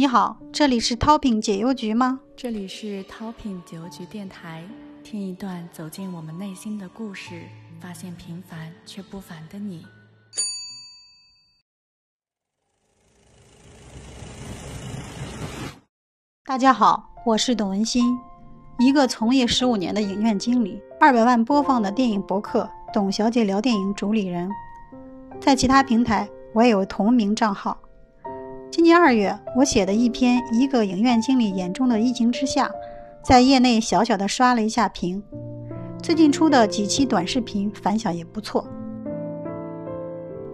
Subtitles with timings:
[0.00, 2.20] 你好，这里是 Topping 解忧局吗？
[2.34, 4.66] 这里是 Topping 解忧局电台，
[5.04, 7.42] 听一段走进我们内心的故事，
[7.78, 9.84] 发现平凡却不凡的你。
[16.46, 18.18] 大家好，我是董文新，
[18.78, 24.50] 一个从业十五年的影院经理，二百万播放的电影博客“董小姐聊电影”主理人，
[25.38, 27.76] 在其他平台我也有同名账号。
[28.70, 32.68] 今年二月，我写的一篇《一个影院经理眼中的疫情之下》，
[33.20, 35.20] 在业内小小的刷了一下屏。
[36.00, 38.64] 最近出的几期短视频反响也不错。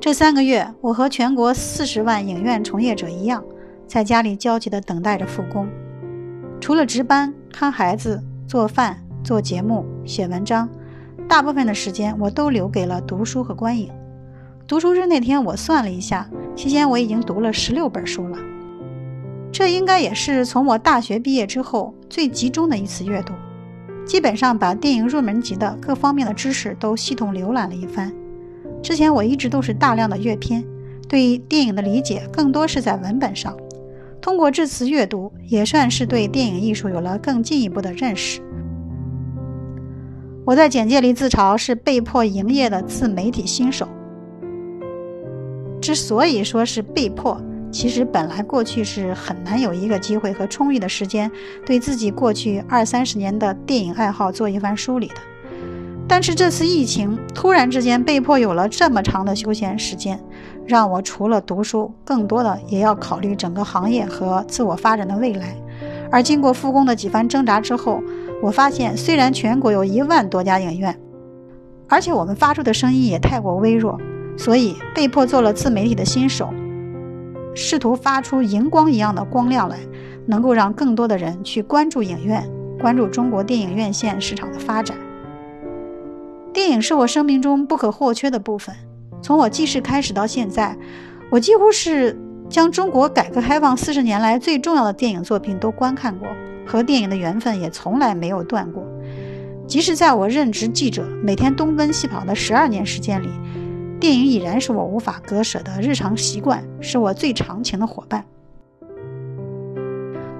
[0.00, 3.44] 这三个月，我和全国四十万影院从业者一样，
[3.86, 5.68] 在家里焦急地等待着复工。
[6.60, 10.68] 除了值班、看孩子、做饭、做节目、写文章，
[11.28, 13.88] 大部分的时间我都留给了读书和观影。
[14.66, 18.38] 读书日那天，我算了一下，期间我已经读了十六本书了。
[19.52, 23.32] 这应该也是从我大学毕业之后最集中的一次阅读，
[24.06, 28.12] 基本上把电影入门级的各方面的知识都系统浏览了一番。
[28.82, 30.64] 之前我一直都是大量的阅片，
[31.08, 33.56] 对电影的理解更多是在文本上。
[34.20, 38.40] 通过这次阅读，也算是对电影艺术有了更进一步的认识。
[40.46, 43.88] 我在简介里自嘲是被迫营业的自媒体新手。
[45.80, 47.40] 之所以说是被迫，
[47.72, 51.30] 其实本来过去是很难有一个机会和充裕的时间，
[51.64, 55.14] 对自己过去二三十年的电影爱好做一番梳理的。
[56.06, 60.20] 但是这次疫情突然之间被迫有了这么长的休闲时间，
[60.66, 65.56] 让我除了读书，更多的也要考虑整个行业和自我发展的未来。
[66.10, 68.02] 而经过复工的几番挣扎之后，
[68.42, 70.98] 我发现虽然全国有一万多家影院，
[71.88, 73.96] 而且我们发出的声音也太过微弱。
[74.40, 76.48] 所以被迫做了自媒体的新手，
[77.54, 79.76] 试图发出荧光一样的光亮来，
[80.26, 82.42] 能够让更多的人去关注影院，
[82.80, 84.96] 关注中国电影院线市场的发展。
[86.54, 88.74] 电影是我生命中不可或缺的部分。
[89.20, 90.74] 从我记事开始到现在，
[91.30, 92.18] 我几乎是
[92.48, 96.26] 将中国改革开放四十年来最重要的电影作品都观看过，
[96.66, 98.82] 和电影的缘分也从来没有断过。
[99.66, 103.28] 即使在我任职记者，每天东奔西跑的十二年时间里。
[104.00, 108.24] 电影已然是我无法割舍的日常习惯，是我最长情的伙伴。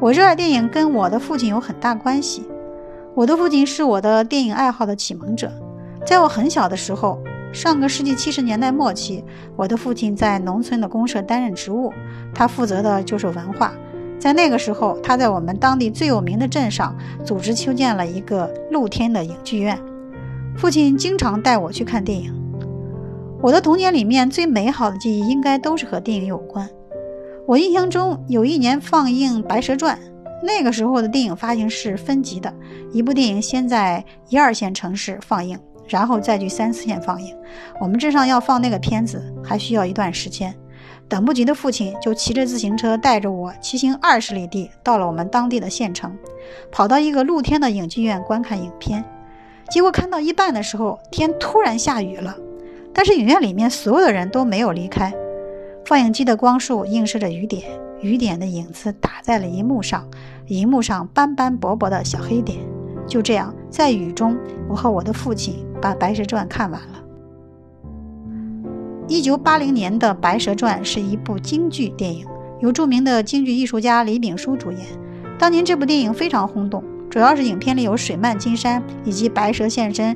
[0.00, 2.48] 我热爱电影跟我的父亲有很大关系。
[3.14, 5.52] 我的父亲是我的电影爱好的启蒙者。
[6.06, 7.22] 在我很小的时候，
[7.52, 9.22] 上个世纪七十年代末期，
[9.56, 11.92] 我的父亲在农村的公社担任职务，
[12.34, 13.74] 他负责的就是文化。
[14.18, 16.96] 在那个时候，他在我们当地最有名的镇上
[17.26, 19.78] 组织修建了一个露天的影剧院。
[20.56, 22.39] 父亲经常带我去看电影。
[23.42, 26.68] 我的童年里面最美好的记忆应该都是和电影有关。
[27.46, 29.96] 我印象中有一年放映《白蛇传》，
[30.42, 32.52] 那个时候的电影发行是分级的，
[32.92, 35.58] 一部电影先在一二线城市放映，
[35.88, 37.34] 然后再去三四线放映。
[37.80, 40.54] 我们镇上要放那个片子还需要一段时间，
[41.08, 46.14] 等不及的父亲就骑着自行车带着我骑行二十里地，到了我们当地的县城，
[46.70, 49.02] 跑到一个露天的影剧院观看影片。
[49.70, 52.36] 结果看到一半的时候，天突然下雨了。
[53.02, 55.10] 但是影院里面所有的人都没有离开，
[55.86, 57.62] 放映机的光束映射着雨点，
[58.02, 60.06] 雨点的影子打在了银幕上，
[60.48, 62.58] 银幕上斑斑驳驳的小黑点。
[63.06, 64.36] 就这样，在雨中，
[64.68, 67.02] 我和我的父亲把《白蛇传》看完了。
[69.08, 72.26] 一九八零年的《白蛇传》是一部京剧电影，
[72.60, 74.80] 由著名的京剧艺术家李炳书主演。
[75.38, 80.14] 当年这部电影非常轰动，主要是影片里有水漫金山以及白蛇现身，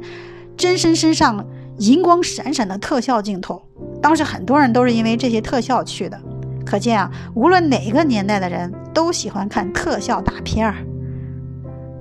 [0.54, 1.42] 真身身上。
[1.78, 3.62] 银光闪闪的特效镜头，
[4.00, 6.20] 当时很多人都是因为这些特效去的。
[6.64, 10.76] 可见啊，无论哪个年代的人都喜欢看特效大片儿。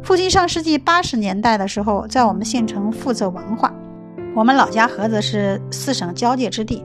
[0.01, 3.73] 父亲上世纪八十年代的时候，在我们县城负责文化。
[4.35, 6.83] 我们老家菏泽是四省交界之地，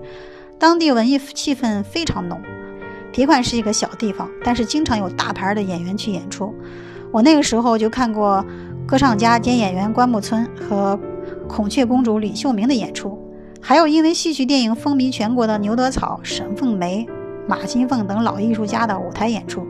[0.58, 2.40] 当地文艺气氛非常浓。
[3.10, 6.54] 别管是一个小地方，但是经常有大牌的演员去演出。
[7.10, 8.44] 我那个时候就看过
[8.88, 10.98] 歌唱家兼演员关牧村和。
[11.46, 13.18] 孔雀公主李秀明的演出，
[13.60, 17.06] 还有因为戏曲电影风靡全国的牛德草、沈凤梅、
[17.46, 19.66] 马金凤等老艺术家的舞台演出，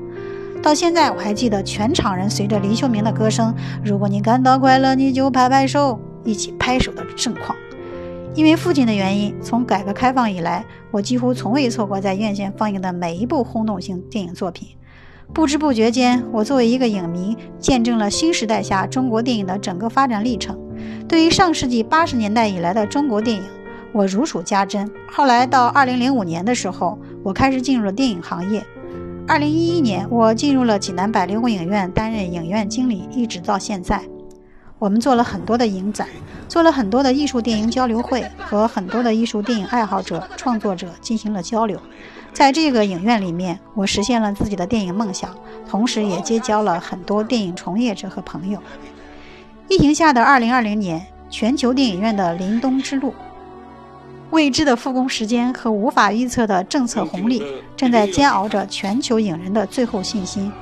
[0.61, 3.55] 到现在我还记得全场人随着李秀明的歌声
[3.85, 7.56] “如果你感到快乐，你就拍拍手”，一起拍手的盛况。
[8.35, 14.69] 因为父亲的原因，从改革开放以来，我几乎从未错过在院线放映的每一部轰动性电影作品。
[15.33, 20.59] 不知不觉间，我作为一个影迷，见证了新时代下中国电影的整个发展历程。
[21.07, 23.43] 对于上世纪八十年代以来的中国电影，
[23.93, 24.91] 我如数家珍。
[25.11, 28.65] 后来到二零零五年的时候，我开始进入了电影行业。
[29.27, 34.03] 二零一一年，我进入了济南百流宫影院担任影院经理，一直到现在。
[34.79, 36.07] 我们做了很多的影展，
[36.49, 41.81] 做了很多的艺术电影交流会，和很多的艺术电影爱好者、创作者进行了交流。
[42.33, 45.35] 在这个影院里面，我实现了自己的电影梦想，
[45.69, 48.63] 同时也结交了很多电影从业者和朋友。
[49.67, 53.13] 疫情下的二零二零年，全球电影院的临冬之路。
[54.31, 57.43] 未知的复工时间和无法预测的政策红利，
[57.77, 60.53] 正在煎熬着全球影人的最后信心。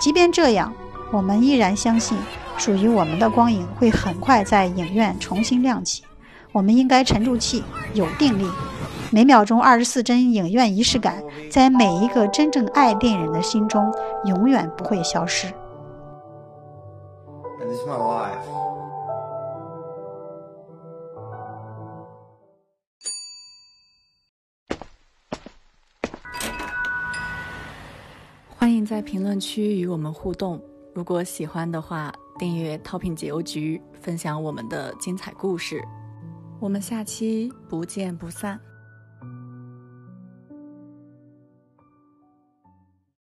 [0.00, 0.72] 即便这样，
[1.12, 2.18] 我们依然相信，
[2.56, 6.02] 属于我们的光影会很快在影院重新亮起。
[6.52, 7.62] 我们应该沉住气，
[7.94, 8.48] 有定力。
[9.10, 13.92] 每秒钟二十四帧影院仪式感，在每一个真正爱电影人的心中，
[14.24, 15.46] 永远不会消失。
[28.56, 30.60] 欢迎在评论区与我们互动。
[30.94, 35.82] 如果喜欢的话，订阅淘品解忧局，分享我们的精彩故事。
[36.60, 38.58] 我们下期不见不散。